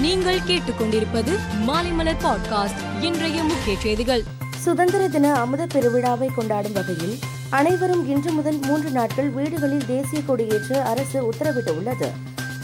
[0.00, 4.22] நீங்கள் கேட்டுக்கொண்டிருப்பது மாலைமலர் பாட்காஸ்ட் இன்றைய முக்கிய செய்திகள்.
[4.56, 7.18] சுதந்திர தின அமுத பெருவிழாவை கொண்டாடும் வகையில்
[7.50, 12.10] அனைவரும் இன்று முதல் மூன்று நாட்கள் வீடுகளில் தேசிய கொடி ஏற்ற அரசு உத்தரவிட்டுள்ளது.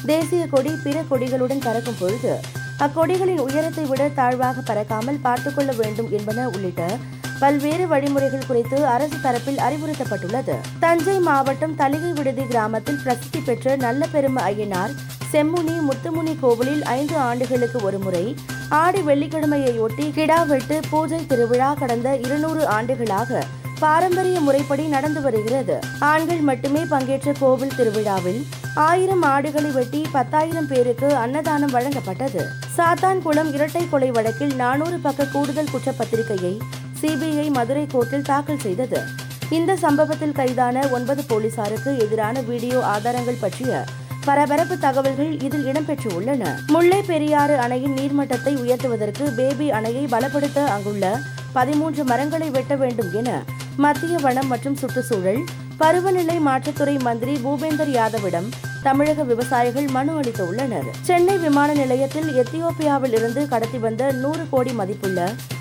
[0.07, 2.41] தேசிய கொடி பிற கொடிகளுடன் பறக்கும் பொழுது
[2.79, 6.97] அக்கொடிகளின் உயரத்தை விட தாழ்வாக பறக்காமல் பார்த்துக் கொள்ள வேண்டும் என்பன உள்ளிட்ட
[7.41, 10.55] பல்வேறு வழிமுறைகள் குறித்து அரசு தரப்பில் அறிவுறுத்தப்பட்டுள்ளது.
[10.81, 14.95] தஞ்சை மாவட்டம் தலிகை விடுதி கிராமத்தில் பிரசித்தி பெற்ற நல்ல பெரும ஐயனார்
[15.33, 18.37] செம்முனி முத்துமுனி கோவிலில் ஐந்து ஆண்டுகளுக்கு ஒருமுறை
[18.69, 23.43] ஆடி வெள்ளிக்கிழமையொட்டி கிடா வெட்டு பூஜை திருவிழா கடந்த இருநூறு ஆண்டுகளாக
[23.81, 25.81] பாரம்பரிய முறைப்படி நடந்து வருகிறது.
[25.99, 32.45] ஆண்கள் மட்டுமே பங்கேற்ற கோவில் திருவிழாவில் ஆயிரம் ஆடுகளை வெட்டி பத்தாயிரம் பேருக்கு அன்னதானம் வழங்கப்பட்டது.
[32.77, 36.59] சாத்தான்குளம் இரட்டை கொலை வழக்கில் நானூறு பக்க கூடுதல் குற்றப்பத்திரிகையை
[37.03, 39.03] சிபிஐ மதுரை கோர்ட்டில் தாக்கல் செய்தது.
[39.51, 43.85] இந்த சம்பவத்தில் கைதான ஒன்பது போலீசாருக்கு எதிரான வீடியோ ஆதாரங்கள் பற்றிய
[44.27, 51.05] பரபரப்பு தகவல்கள் இதில் இடம்பெற்றுள்ளன முல்லை பெரியாறு அணையின் நீர்மட்டத்தை உயர்த்துவதற்கு பேபி அணையை பலப்படுத்த அங்குள்ள
[51.53, 53.31] பதிமூன்று மரங்களை வெட்ட வேண்டும் என
[53.77, 55.41] மத்திய வனம் மற்றும் சுற்றுச்சூழல்
[55.77, 58.49] பருவநிலை மாற்றத்துறை மந்திரி பூபேந்தர் யாதவிடம்
[58.83, 60.89] தமிழக விவசாயிகள் மனு அளித்துள்ளனர்.
[61.01, 65.21] சென்னை விமான நிலையத்தில் எத்தியோப்பியாவில் இருந்து கடத்தி வந்த நூறு கோடி மதிப்புள்ள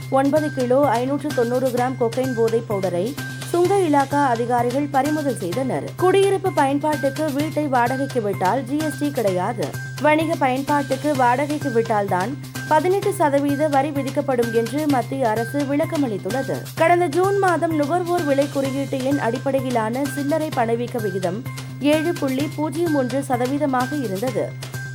[0.09, 3.05] ஒன்பது கிலோ ஐநூற்று தொண்ணூறு கிராம் கொக்கைன் போதைப் பவுடரை
[3.55, 5.85] சுங்க இலாக்கா அதிகாரிகள் பறிமுதல் செய்தனர்.
[6.01, 9.65] குடியிருப்பு பயன்பாட்டுக்கு வீட்டை வாடகைக்கு விட்டால் ஜிஎஸ்டி கிடையாது.
[10.05, 12.31] வணிக பயன்பாட்டுக்கு வாடகைக்கு விட்டால்தான்
[12.71, 16.57] பதினெட்டு சதவீத வரி விதிக்கப்படும் என்று மத்திய அரசு விளக்கமளித்துள்ளது.
[16.81, 21.39] கடந்த ஜூன் மாதம் நுகர்வோர் விலை குறியீட்டு எண் அடிப்படையிலான சில்லறை பணவீக்க விகிதம்
[21.79, 24.45] ஏழு புள்ளி பூஜ்ஜியம் ஒன்று சதவீதமாக இருந்தது.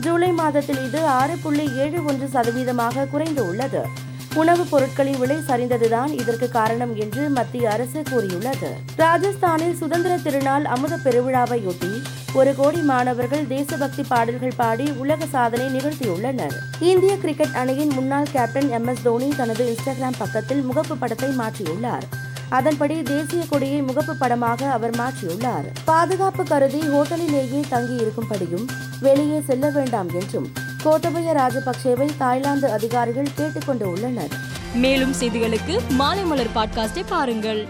[0.00, 3.82] ஜூலை மாதத்தில் இது ஆறு புள்ளி ஏழு ஒன்று சதவீதமாக குறைந்து உள்ளது.
[4.34, 8.72] உணவுப் பொருட்களின் விலை சரிந்ததுதான் இதற்கு காரணம் என்று மத்திய அரசு கூறியுள்ளது.
[8.98, 16.54] ராஜஸ்தானில் சுதந்திர திருநாள் அமுத பெருவிழாவையொட்டி ஒரு கோடி மாணவர்கள் தேசபக்தி பாடல்கள் பாடி உலக சாதனை நிகழ்த்தியுள்ளனர்.
[16.80, 18.86] இந்திய கிரிக்கெட் அணியின் முன்னாள் கேப்டன் எம்.
[18.86, 19.02] எஸ்.
[19.02, 22.02] தோனி தனது இன்ஸ்டாகிராம் பக்கத்தில் முகப்பு படத்தை மாற்றியுள்ளார்.
[22.48, 25.64] அதன்படி தேசிய கொடியை முகப்பு படமாக அவர் மாற்றியுள்ளார்.
[25.84, 28.66] பாதுகாப்பு கருதி ஹோட்டலிலேயே தங்கி இருக்கும்படியும்
[29.00, 30.52] வெளியே செல்ல வேண்டாம் என்றும்
[30.84, 34.28] கோத்தபய ராஜபக்சேவை தாய்லாந்து அதிகாரிகள் கேட்டுக்கொண்டு உள்ளனர்.
[34.74, 37.68] மேலும் செய்திகளுக்கு மாலைமலர் பாட்காஸ்டை பாருங்கள்.